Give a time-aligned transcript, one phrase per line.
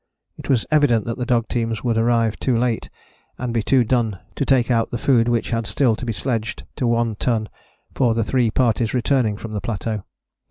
[0.35, 2.89] It was evident that the dog teams would arrive too late
[3.37, 6.63] and be too done to take out the food which had still to be sledged
[6.77, 7.47] to One Ton
[7.93, 10.03] for the three parties returning from the plateau.